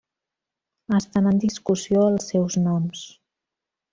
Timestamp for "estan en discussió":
0.99-2.07